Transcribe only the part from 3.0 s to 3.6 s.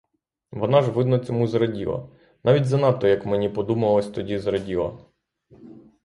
як мені